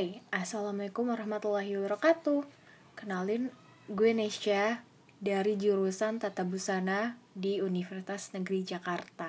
Hai, 0.00 0.24
Assalamualaikum 0.32 1.12
warahmatullahi 1.12 1.76
wabarakatuh. 1.76 2.48
Kenalin, 2.96 3.52
gue 3.84 4.16
Nesya 4.16 4.80
dari 5.20 5.60
jurusan 5.60 6.16
Tata 6.16 6.40
Busana 6.40 7.20
di 7.36 7.60
Universitas 7.60 8.32
Negeri 8.32 8.64
Jakarta. 8.64 9.28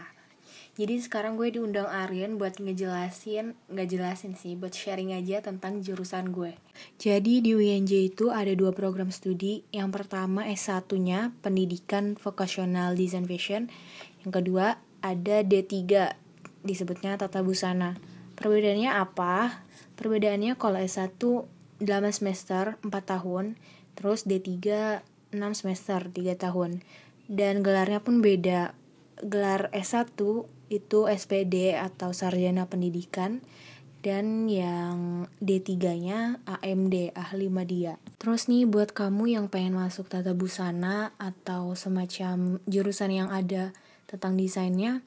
Jadi 0.80 0.96
sekarang 1.04 1.36
gue 1.36 1.52
diundang 1.52 1.92
Aryan 1.92 2.40
buat 2.40 2.56
ngejelasin, 2.64 3.52
nggak 3.68 3.88
jelasin 3.92 4.40
sih, 4.40 4.56
buat 4.56 4.72
sharing 4.72 5.12
aja 5.12 5.44
tentang 5.44 5.84
jurusan 5.84 6.32
gue. 6.32 6.56
Jadi 6.96 7.44
di 7.44 7.52
UNJ 7.52 8.16
itu 8.16 8.32
ada 8.32 8.56
dua 8.56 8.72
program 8.72 9.12
studi. 9.12 9.68
Yang 9.76 9.92
pertama 9.92 10.48
S1-nya 10.48 11.36
Pendidikan 11.44 12.16
Vocational 12.16 12.96
Design 12.96 13.28
Fashion 13.28 13.68
Yang 14.24 14.32
kedua 14.40 14.80
ada 15.04 15.44
D3 15.44 15.76
disebutnya 16.64 17.20
Tata 17.20 17.44
Busana. 17.44 18.00
Perbedaannya 18.40 18.88
apa? 18.88 19.68
Perbedaannya 20.02 20.58
kalau 20.58 20.82
S1 20.82 21.22
8 21.22 21.86
semester 22.10 22.82
4 22.82 22.90
tahun, 22.90 23.54
terus 23.94 24.26
D3 24.26 24.50
6 25.30 25.38
semester 25.54 26.10
3 26.10 26.42
tahun. 26.42 26.82
Dan 27.30 27.62
gelarnya 27.62 28.02
pun 28.02 28.26
beda. 28.26 28.74
Gelar 29.22 29.70
S1 29.70 30.18
itu 30.74 31.00
SPD 31.06 31.78
atau 31.78 32.10
Sarjana 32.18 32.66
Pendidikan 32.66 33.46
dan 34.02 34.50
yang 34.50 35.30
D3-nya 35.38 36.42
AMD, 36.50 37.14
Ahli 37.14 37.54
Media. 37.54 38.02
Terus 38.18 38.50
nih 38.50 38.66
buat 38.66 38.98
kamu 38.98 39.38
yang 39.38 39.46
pengen 39.54 39.78
masuk 39.78 40.10
tata 40.10 40.34
busana 40.34 41.14
atau 41.22 41.78
semacam 41.78 42.58
jurusan 42.66 43.14
yang 43.14 43.30
ada 43.30 43.78
tentang 44.10 44.36
desainnya, 44.42 45.06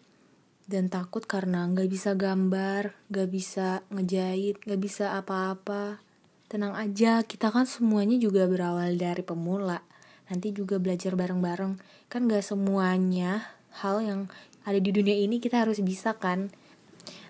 dan 0.65 0.89
takut 0.89 1.29
karena 1.29 1.69
nggak 1.69 1.89
bisa 1.93 2.17
gambar, 2.17 2.97
nggak 3.13 3.29
bisa 3.29 3.85
ngejahit, 3.93 4.65
nggak 4.65 4.81
bisa 4.81 5.17
apa-apa. 5.21 6.01
Tenang 6.49 6.73
aja, 6.77 7.21
kita 7.25 7.53
kan 7.53 7.69
semuanya 7.69 8.17
juga 8.17 8.49
berawal 8.49 8.97
dari 8.97 9.21
pemula. 9.21 9.85
Nanti 10.31 10.57
juga 10.57 10.81
belajar 10.81 11.13
bareng-bareng. 11.19 11.77
Kan 12.09 12.31
gak 12.31 12.47
semuanya 12.47 13.45
hal 13.83 14.01
yang 14.01 14.21
ada 14.65 14.81
di 14.81 14.89
dunia 14.95 15.13
ini 15.13 15.43
kita 15.43 15.67
harus 15.67 15.83
bisa 15.85 16.17
kan. 16.17 16.49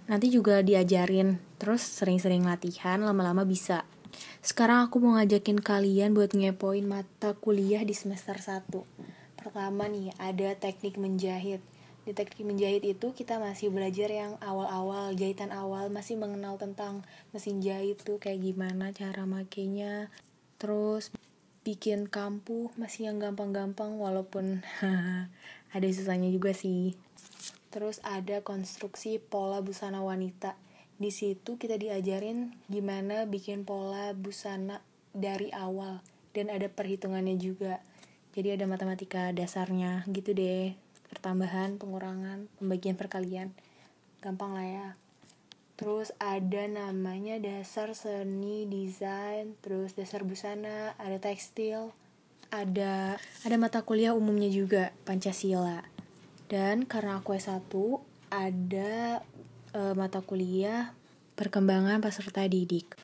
Nanti 0.07 0.29
juga 0.31 0.61
diajarin, 0.61 1.41
terus 1.57 1.83
sering-sering 1.83 2.45
latihan, 2.45 3.01
lama-lama 3.01 3.43
bisa. 3.49 3.89
Sekarang 4.45 4.87
aku 4.87 5.01
mau 5.01 5.17
ngajakin 5.19 5.59
kalian 5.59 6.13
buat 6.15 6.37
ngepoin 6.37 6.85
mata 6.85 7.35
kuliah 7.35 7.83
di 7.83 7.97
semester 7.97 8.39
1. 8.39 8.69
Pertama 9.41 9.89
nih, 9.91 10.13
ada 10.21 10.53
teknik 10.55 11.01
menjahit 11.01 11.65
di 12.05 12.13
teknik 12.13 12.45
menjahit 12.45 12.85
itu 12.85 13.17
kita 13.17 13.41
masih 13.41 13.73
belajar 13.73 14.13
yang 14.13 14.37
awal-awal 14.45 15.17
jahitan 15.17 15.49
awal 15.49 15.89
masih 15.89 16.21
mengenal 16.21 16.61
tentang 16.61 17.01
mesin 17.33 17.65
jahit 17.65 17.97
tuh 18.05 18.21
kayak 18.21 18.45
gimana 18.45 18.93
cara 18.93 19.25
makainya. 19.25 20.13
Terus 20.61 21.09
bikin 21.65 22.13
kampuh 22.13 22.69
masih 22.77 23.09
yang 23.09 23.17
gampang-gampang 23.17 23.97
walaupun 23.97 24.61
ada 25.75 25.87
susahnya 25.89 26.29
juga 26.29 26.53
sih. 26.53 26.93
Terus 27.73 28.05
ada 28.05 28.45
konstruksi 28.45 29.17
pola 29.17 29.65
busana 29.65 30.05
wanita. 30.05 30.61
Di 31.01 31.09
situ 31.09 31.57
kita 31.57 31.81
diajarin 31.81 32.53
gimana 32.69 33.25
bikin 33.25 33.65
pola 33.65 34.13
busana 34.13 34.85
dari 35.17 35.49
awal. 35.57 36.05
Dan 36.37 36.53
ada 36.53 36.69
perhitungannya 36.69 37.41
juga. 37.41 37.81
Jadi 38.37 38.61
ada 38.61 38.69
matematika 38.69 39.33
dasarnya 39.33 40.05
gitu 40.13 40.37
deh 40.37 40.84
pertambahan, 41.15 41.79
pengurangan, 41.79 42.51
pembagian 42.59 42.99
perkalian. 42.99 43.55
Gampang 44.19 44.59
lah 44.59 44.67
ya. 44.67 44.89
Terus 45.79 46.11
ada 46.19 46.67
namanya 46.67 47.39
dasar 47.39 47.95
seni 47.95 48.67
desain, 48.67 49.59
terus 49.63 49.95
dasar 49.95 50.23
busana, 50.23 50.95
ada 50.99 51.19
tekstil, 51.19 51.95
ada 52.55 53.19
ada 53.43 53.57
mata 53.59 53.83
kuliah 53.83 54.15
umumnya 54.15 54.47
juga 54.47 54.95
Pancasila. 55.03 55.83
Dan 56.47 56.87
karena 56.87 57.19
aku 57.19 57.35
S1 57.35 57.67
ada 58.31 59.25
e, 59.75 59.81
mata 59.99 60.23
kuliah 60.23 60.95
perkembangan 61.35 61.99
peserta 61.99 62.47
didik. 62.47 62.95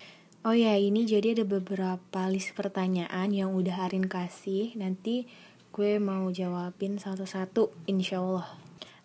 Oh 0.47 0.57
ya, 0.57 0.79
ini 0.79 1.05
jadi 1.05 1.37
ada 1.37 1.45
beberapa 1.45 2.21
list 2.31 2.57
pertanyaan 2.57 3.29
yang 3.35 3.53
udah 3.53 3.91
Arin 3.91 4.09
kasih. 4.09 4.73
Nanti 4.79 5.29
gue 5.71 6.03
mau 6.03 6.29
jawabin 6.31 6.99
satu-satu 6.99 7.71
insya 7.87 8.21
Allah 8.23 8.47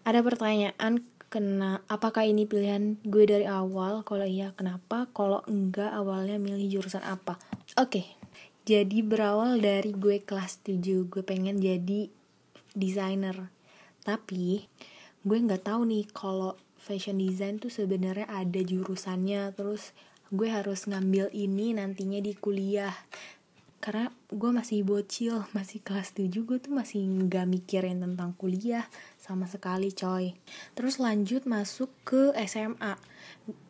ada 0.05 0.21
pertanyaan 0.21 1.01
kena 1.33 1.81
apakah 1.89 2.23
ini 2.23 2.45
pilihan 2.45 2.95
gue 3.03 3.27
dari 3.27 3.43
awal? 3.43 4.07
Kalau 4.07 4.23
iya 4.23 4.53
kenapa? 4.55 5.09
Kalau 5.11 5.41
enggak 5.49 5.91
awalnya 5.91 6.37
milih 6.37 6.79
jurusan 6.79 7.03
apa? 7.03 7.41
Oke 7.75 7.89
okay. 7.89 8.05
jadi 8.63 9.01
berawal 9.01 9.59
dari 9.59 9.91
gue 9.91 10.21
kelas 10.21 10.63
7 10.63 10.79
gue 11.09 11.23
pengen 11.27 11.59
jadi 11.59 12.07
desainer. 12.71 13.49
Tapi 14.05 14.69
gue 15.25 15.37
nggak 15.41 15.65
tahu 15.65 15.89
nih 15.89 16.05
kalau 16.13 16.55
fashion 16.77 17.17
design 17.17 17.57
tuh 17.57 17.73
sebenarnya 17.73 18.29
ada 18.29 18.61
jurusannya. 18.61 19.51
Terus 19.57 19.91
gue 20.29 20.47
harus 20.47 20.85
ngambil 20.85 21.33
ini 21.33 21.75
nantinya 21.75 22.21
di 22.21 22.31
kuliah 22.37 22.93
karena 23.85 24.09
gue 24.33 24.49
masih 24.49 24.81
bocil 24.81 25.45
masih 25.53 25.77
kelas 25.77 26.17
7 26.17 26.33
gue 26.33 26.57
tuh 26.57 26.73
masih 26.73 27.05
nggak 27.05 27.45
mikirin 27.45 28.01
tentang 28.01 28.33
kuliah 28.33 28.89
sama 29.21 29.45
sekali 29.45 29.93
coy. 29.93 30.33
Terus 30.73 30.97
lanjut 30.97 31.45
masuk 31.45 31.93
ke 32.01 32.33
SMA 32.49 32.97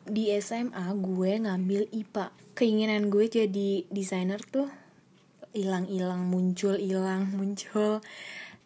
di 0.07 0.31
SMA 0.39 0.87
gue 0.95 1.31
ngambil 1.43 1.91
IPA 1.91 2.31
keinginan 2.55 3.11
gue 3.11 3.27
jadi 3.27 3.83
desainer 3.91 4.39
tuh 4.39 4.71
hilang-hilang 5.51 6.23
muncul 6.31 6.79
hilang 6.79 7.27
muncul. 7.35 7.99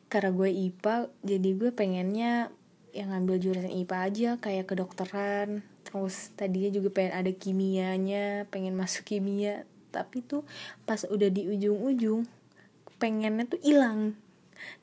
Karena 0.06 0.30
gue 0.30 0.54
IPA 0.54 1.10
jadi 1.26 1.50
gue 1.58 1.72
pengennya 1.74 2.54
yang 2.94 3.10
ngambil 3.10 3.42
jurusan 3.42 3.74
IPA 3.74 3.98
aja 4.06 4.30
kayak 4.38 4.70
kedokteran. 4.70 5.66
Terus 5.82 6.30
tadinya 6.38 6.70
juga 6.70 6.94
pengen 6.94 7.26
ada 7.26 7.32
kimianya 7.34 8.46
pengen 8.54 8.78
masuk 8.78 9.10
kimia 9.10 9.66
tapi 9.90 10.22
tuh 10.26 10.46
pas 10.86 11.02
udah 11.06 11.30
di 11.30 11.50
ujung-ujung 11.50 12.26
pengennya 13.00 13.48
tuh 13.48 13.62
hilang. 13.64 14.20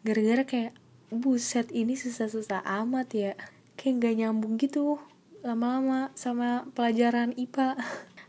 Gara-gara 0.03 0.43
kayak 0.43 0.73
buset 1.13 1.69
ini 1.71 1.95
susah-susah 1.95 2.65
amat 2.83 3.09
ya. 3.13 3.33
Kayak 3.77 3.95
gak 4.03 4.15
nyambung 4.25 4.57
gitu 4.57 4.99
lama-lama 5.45 6.11
sama 6.19 6.67
pelajaran 6.75 7.31
IPA 7.39 7.79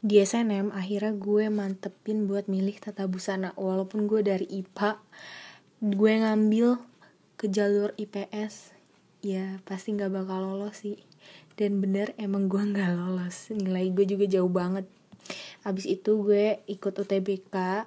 di 0.06 0.22
SNM 0.22 0.70
akhirnya 0.70 1.18
gue 1.18 1.50
mantepin 1.50 2.30
buat 2.30 2.46
milih 2.46 2.78
tata 2.78 3.10
busana. 3.10 3.56
Walaupun 3.58 4.06
gue 4.06 4.22
dari 4.22 4.46
IPA 4.46 5.02
gue 5.82 6.12
ngambil 6.22 6.78
ke 7.38 7.50
jalur 7.50 7.94
IPS 7.98 8.74
ya 9.22 9.62
pasti 9.66 9.98
nggak 9.98 10.14
bakal 10.14 10.46
lolos 10.46 10.86
sih. 10.86 11.02
Dan 11.58 11.82
bener 11.82 12.14
emang 12.22 12.46
gue 12.46 12.62
nggak 12.62 12.94
lolos. 12.94 13.50
Nilai 13.50 13.90
gue 13.90 14.06
juga 14.06 14.30
jauh 14.30 14.52
banget 14.52 14.86
Habis 15.68 15.84
itu 15.84 16.24
gue 16.24 16.64
ikut 16.72 16.96
UTBK 16.96 17.84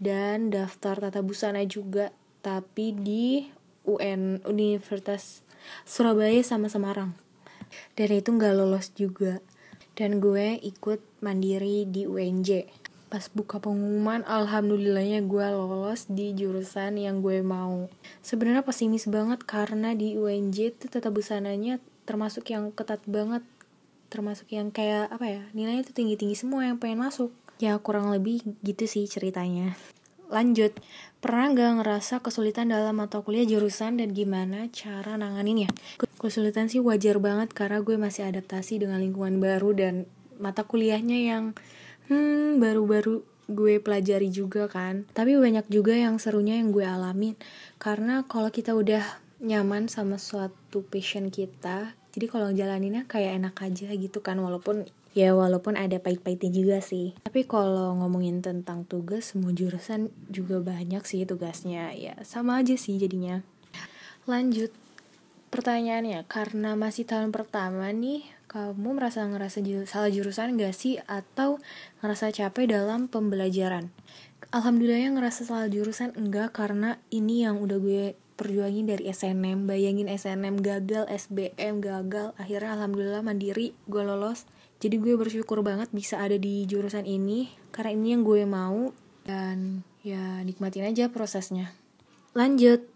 dan 0.00 0.48
daftar 0.48 0.96
tata 0.96 1.20
busana 1.20 1.60
juga 1.68 2.08
tapi 2.40 2.96
di 2.96 3.52
UN 3.84 4.40
Universitas 4.48 5.44
Surabaya 5.84 6.40
sama 6.40 6.72
Semarang. 6.72 7.12
Dan 8.00 8.16
itu 8.16 8.32
nggak 8.32 8.56
lolos 8.56 8.96
juga. 8.96 9.44
Dan 9.92 10.24
gue 10.24 10.56
ikut 10.64 11.04
mandiri 11.20 11.84
di 11.84 12.08
UNJ. 12.08 12.64
Pas 13.12 13.28
buka 13.28 13.60
pengumuman, 13.60 14.24
alhamdulillahnya 14.24 15.20
gue 15.28 15.46
lolos 15.52 16.08
di 16.08 16.32
jurusan 16.32 16.96
yang 16.96 17.20
gue 17.20 17.44
mau. 17.44 17.92
Sebenarnya 18.24 18.64
pesimis 18.64 19.04
banget 19.04 19.44
karena 19.44 19.92
di 19.92 20.16
UNJ 20.16 20.80
tuh 20.80 20.88
tata 20.88 21.12
busananya 21.12 21.76
termasuk 22.08 22.48
yang 22.48 22.72
ketat 22.72 23.04
banget 23.04 23.44
termasuk 24.12 24.52
yang 24.52 24.68
kayak 24.68 25.08
apa 25.08 25.24
ya 25.24 25.42
nilainya 25.56 25.88
tuh 25.88 25.96
tinggi 25.96 26.20
tinggi 26.20 26.36
semua 26.36 26.68
yang 26.68 26.76
pengen 26.76 27.00
masuk. 27.00 27.32
Ya 27.56 27.80
kurang 27.80 28.12
lebih 28.12 28.44
gitu 28.60 28.84
sih 28.84 29.08
ceritanya. 29.08 29.72
Lanjut. 30.28 30.76
Pernah 31.22 31.54
gak 31.54 31.72
ngerasa 31.80 32.14
kesulitan 32.18 32.72
dalam 32.72 32.98
mata 32.98 33.22
kuliah 33.22 33.46
jurusan 33.46 34.00
dan 34.00 34.10
gimana 34.10 34.66
cara 34.74 35.14
nanganinnya? 35.14 35.70
Kesulitan 36.18 36.66
sih 36.66 36.82
wajar 36.82 37.22
banget 37.22 37.54
karena 37.54 37.78
gue 37.78 37.94
masih 37.94 38.26
adaptasi 38.26 38.82
dengan 38.82 38.98
lingkungan 38.98 39.38
baru 39.38 39.70
dan 39.70 39.94
mata 40.42 40.66
kuliahnya 40.66 41.18
yang 41.22 41.44
hmm 42.10 42.58
baru-baru 42.58 43.22
gue 43.46 43.78
pelajari 43.78 44.34
juga 44.34 44.66
kan. 44.66 45.06
Tapi 45.14 45.38
banyak 45.38 45.70
juga 45.70 45.94
yang 45.94 46.18
serunya 46.18 46.58
yang 46.58 46.74
gue 46.74 46.82
alamin. 46.82 47.38
Karena 47.78 48.26
kalau 48.26 48.50
kita 48.50 48.74
udah 48.74 49.04
nyaman 49.42 49.86
sama 49.86 50.16
suatu 50.18 50.82
passion 50.86 51.30
kita 51.30 51.94
jadi 52.12 52.26
kalau 52.28 52.52
jalaninnya 52.52 53.08
kayak 53.08 53.40
enak 53.40 53.56
aja 53.64 53.88
gitu 53.96 54.20
kan 54.20 54.36
walaupun 54.36 54.84
ya 55.16 55.32
walaupun 55.36 55.76
ada 55.80 55.96
pahit-pahitnya 56.00 56.52
juga 56.52 56.78
sih. 56.84 57.16
Tapi 57.24 57.44
kalau 57.48 57.96
ngomongin 58.00 58.44
tentang 58.44 58.84
tugas 58.84 59.32
semua 59.32 59.52
jurusan 59.52 60.12
juga 60.28 60.60
banyak 60.60 61.04
sih 61.04 61.24
tugasnya. 61.24 61.92
Ya 61.96 62.20
sama 62.24 62.60
aja 62.60 62.76
sih 62.76 63.00
jadinya. 63.00 63.40
Lanjut 64.28 64.72
pertanyaannya 65.52 66.24
karena 66.28 66.76
masih 66.76 67.04
tahun 67.04 67.32
pertama 67.32 67.92
nih 67.92 68.24
kamu 68.48 69.00
merasa 69.00 69.24
ngerasa 69.24 69.64
salah 69.88 70.12
jurusan 70.12 70.60
gak 70.60 70.76
sih? 70.76 71.00
Atau 71.08 71.60
ngerasa 72.04 72.28
capek 72.28 72.76
dalam 72.76 73.08
pembelajaran? 73.08 73.88
Alhamdulillahnya 74.52 75.16
ngerasa 75.16 75.48
salah 75.48 75.68
jurusan 75.72 76.12
enggak 76.12 76.52
karena 76.52 77.00
ini 77.08 77.48
yang 77.48 77.56
udah 77.56 77.80
gue 77.80 78.12
perjuangin 78.34 78.88
dari 78.88 79.08
SNM 79.08 79.68
bayangin 79.68 80.08
SNM 80.08 80.58
gagal 80.60 81.04
SBM 81.08 81.84
gagal 81.84 82.32
akhirnya 82.40 82.74
alhamdulillah 82.76 83.22
mandiri 83.22 83.76
gue 83.86 84.02
lolos. 84.02 84.48
Jadi 84.82 84.98
gue 84.98 85.14
bersyukur 85.14 85.62
banget 85.62 85.94
bisa 85.94 86.18
ada 86.18 86.34
di 86.34 86.66
jurusan 86.66 87.06
ini 87.06 87.54
karena 87.70 87.94
ini 87.94 88.08
yang 88.18 88.22
gue 88.26 88.42
mau 88.42 88.90
dan 89.22 89.86
ya 90.02 90.42
nikmatin 90.42 90.90
aja 90.90 91.06
prosesnya. 91.08 91.70
Lanjut. 92.34 92.90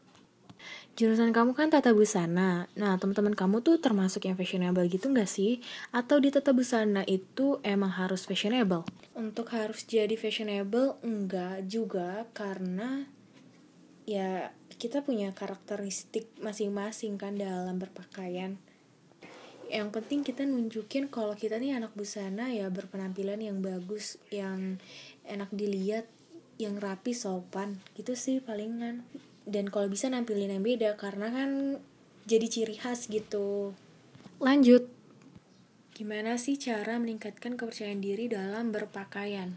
Jurusan 0.96 1.28
kamu 1.28 1.52
kan 1.52 1.68
tata 1.68 1.92
busana. 1.92 2.72
Nah 2.72 2.96
teman-teman 2.96 3.36
kamu 3.36 3.60
tuh 3.60 3.76
termasuk 3.76 4.24
yang 4.24 4.34
fashionable 4.34 4.88
gitu 4.88 5.12
nggak 5.12 5.28
sih? 5.28 5.60
Atau 5.92 6.24
di 6.24 6.32
tata 6.32 6.56
busana 6.56 7.04
itu 7.04 7.60
emang 7.60 7.92
harus 7.92 8.24
fashionable? 8.24 8.88
Untuk 9.12 9.52
harus 9.52 9.84
jadi 9.84 10.16
fashionable 10.16 10.96
enggak 11.04 11.68
juga 11.68 12.24
karena 12.32 13.04
ya 14.06 14.54
kita 14.78 15.02
punya 15.02 15.34
karakteristik 15.34 16.30
masing-masing 16.38 17.18
kan 17.18 17.34
dalam 17.34 17.76
berpakaian. 17.82 18.56
Yang 19.66 19.88
penting 19.98 20.20
kita 20.22 20.46
nunjukin 20.46 21.10
kalau 21.10 21.34
kita 21.34 21.58
nih 21.58 21.74
anak 21.74 21.90
busana 21.98 22.54
ya 22.54 22.70
berpenampilan 22.70 23.42
yang 23.42 23.58
bagus 23.58 24.14
yang 24.30 24.78
enak 25.26 25.50
dilihat 25.50 26.06
yang 26.56 26.78
rapi 26.78 27.12
sopan. 27.12 27.82
Gitu 27.98 28.14
sih 28.14 28.38
palingan. 28.38 29.02
Dan 29.42 29.74
kalau 29.74 29.90
bisa 29.90 30.06
nampilin 30.06 30.54
yang 30.54 30.62
beda 30.62 30.94
karena 30.94 31.34
kan 31.34 31.82
jadi 32.30 32.46
ciri 32.46 32.78
khas 32.78 33.10
gitu. 33.10 33.74
Lanjut. 34.38 34.86
Gimana 35.96 36.38
sih 36.38 36.60
cara 36.60 37.00
meningkatkan 37.02 37.58
kepercayaan 37.58 38.04
diri 38.04 38.30
dalam 38.30 38.70
berpakaian? 38.70 39.56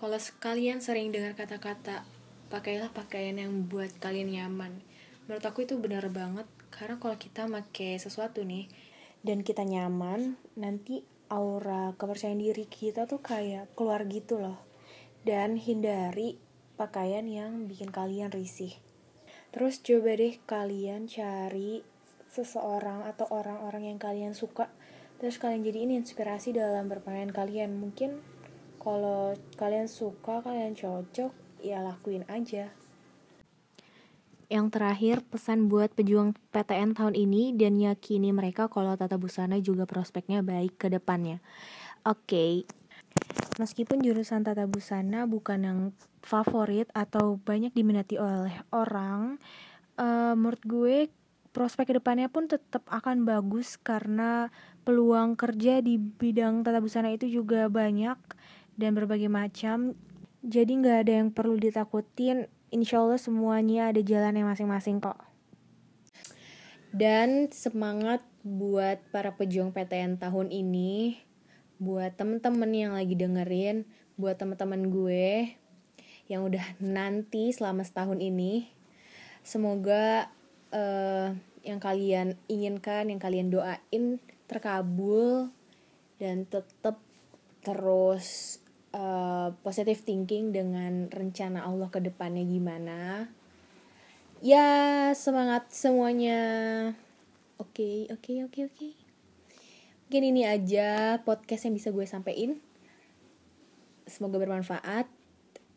Kalau 0.00 0.16
sekalian 0.16 0.80
sering 0.80 1.12
dengar 1.12 1.36
kata-kata 1.36 2.06
pakailah 2.50 2.90
pakaian 2.90 3.38
yang 3.38 3.70
buat 3.70 3.94
kalian 4.02 4.34
nyaman. 4.34 4.82
Menurut 5.24 5.46
aku 5.46 5.62
itu 5.62 5.78
benar 5.78 6.10
banget 6.10 6.50
karena 6.74 6.98
kalau 6.98 7.14
kita 7.14 7.46
pakai 7.46 7.96
sesuatu 8.02 8.42
nih 8.42 8.66
dan 9.22 9.46
kita 9.46 9.62
nyaman 9.62 10.34
nanti 10.58 11.06
aura 11.30 11.94
kepercayaan 11.94 12.42
diri 12.42 12.66
kita 12.66 13.06
tuh 13.06 13.22
kayak 13.22 13.70
keluar 13.78 14.02
gitu 14.10 14.42
loh. 14.42 14.58
Dan 15.22 15.54
hindari 15.54 16.42
pakaian 16.74 17.22
yang 17.30 17.70
bikin 17.70 17.94
kalian 17.94 18.34
risih. 18.34 18.74
Terus 19.54 19.78
coba 19.86 20.18
deh 20.18 20.34
kalian 20.42 21.06
cari 21.06 21.86
seseorang 22.30 23.06
atau 23.06 23.30
orang-orang 23.30 23.94
yang 23.94 23.98
kalian 24.02 24.34
suka 24.34 24.70
terus 25.18 25.36
kalian 25.36 25.66
jadi 25.66 25.84
ini 25.84 25.94
inspirasi 26.00 26.50
dalam 26.50 26.90
berpakaian 26.90 27.30
kalian. 27.30 27.78
Mungkin 27.78 28.18
kalau 28.82 29.38
kalian 29.54 29.86
suka 29.86 30.42
kalian 30.42 30.74
cocok 30.74 31.49
ya 31.60 31.84
lakuin 31.84 32.24
aja. 32.28 32.72
Yang 34.50 34.66
terakhir, 34.74 35.16
pesan 35.30 35.70
buat 35.70 35.94
pejuang 35.94 36.34
PTN 36.50 36.98
tahun 36.98 37.14
ini 37.14 37.54
dan 37.54 37.78
yakini 37.78 38.34
mereka 38.34 38.66
kalau 38.66 38.98
tata 38.98 39.14
busana 39.14 39.62
juga 39.62 39.86
prospeknya 39.86 40.42
baik 40.42 40.74
ke 40.74 40.90
depannya. 40.90 41.38
Oke, 42.02 42.26
okay. 42.26 42.52
meskipun 43.62 44.02
jurusan 44.02 44.42
tata 44.42 44.66
busana 44.66 45.30
bukan 45.30 45.60
yang 45.62 45.80
favorit 46.26 46.90
atau 46.98 47.38
banyak 47.38 47.70
diminati 47.78 48.18
oleh 48.18 48.66
orang, 48.74 49.38
uh, 50.02 50.34
menurut 50.34 50.62
gue 50.66 50.96
prospek 51.54 51.90
ke 51.90 51.94
depannya 52.02 52.26
pun 52.26 52.50
tetap 52.50 52.82
akan 52.90 53.22
bagus 53.22 53.78
karena 53.78 54.50
peluang 54.82 55.38
kerja 55.38 55.78
di 55.78 55.98
bidang 55.98 56.66
tata 56.66 56.82
busana 56.82 57.14
itu 57.14 57.30
juga 57.30 57.70
banyak 57.70 58.18
dan 58.74 58.90
berbagai 58.98 59.30
macam 59.30 59.94
jadi 60.40 60.72
nggak 60.72 60.98
ada 61.06 61.12
yang 61.20 61.28
perlu 61.32 61.60
ditakutin. 61.60 62.48
Insya 62.72 63.02
Allah 63.04 63.20
semuanya 63.20 63.92
ada 63.92 64.00
jalan 64.00 64.36
yang 64.40 64.48
masing-masing 64.48 65.02
kok. 65.02 65.18
Dan 66.90 67.52
semangat 67.52 68.24
buat 68.42 68.98
para 69.12 69.36
pejuang 69.36 69.70
PTN 69.70 70.18
tahun 70.18 70.50
ini, 70.50 71.20
buat 71.78 72.16
temen-temen 72.16 72.70
yang 72.72 72.92
lagi 72.96 73.14
dengerin, 73.14 73.86
buat 74.18 74.40
temen-temen 74.40 74.90
gue 74.90 75.54
yang 76.30 76.46
udah 76.46 76.62
nanti 76.80 77.52
selama 77.52 77.84
setahun 77.84 78.18
ini. 78.18 78.70
Semoga 79.44 80.30
uh, 80.72 81.36
yang 81.62 81.78
kalian 81.82 82.38
inginkan, 82.48 83.12
yang 83.12 83.20
kalian 83.20 83.52
doain 83.52 84.18
terkabul 84.48 85.52
dan 86.18 86.48
tetap 86.48 86.98
terus 87.60 88.58
uh, 88.94 89.54
positive 89.62 90.00
thinking 90.02 90.54
dengan 90.54 91.06
rencana 91.10 91.66
Allah 91.66 91.88
ke 91.90 92.02
depannya 92.02 92.42
gimana. 92.46 93.30
Ya, 94.40 95.12
semangat 95.12 95.68
semuanya. 95.68 96.40
Oke, 97.60 98.08
okay, 98.08 98.14
oke, 98.14 98.20
okay, 98.24 98.36
oke, 98.40 98.52
okay, 98.52 98.62
oke. 98.66 98.76
Okay. 98.76 98.92
Mungkin 100.10 100.26
ini 100.34 100.42
aja 100.42 101.22
podcast 101.22 101.70
yang 101.70 101.78
bisa 101.78 101.94
gue 101.94 102.02
sampein. 102.02 102.58
Semoga 104.10 104.42
bermanfaat. 104.42 105.06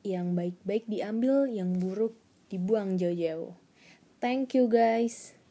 Yang 0.01 0.27
baik-baik 0.33 0.89
diambil, 0.89 1.45
yang 1.45 1.77
buruk 1.77 2.18
dibuang 2.50 2.98
jauh-jauh. 2.98 3.54
Thank 4.18 4.57
you 4.57 4.65
guys. 4.65 5.43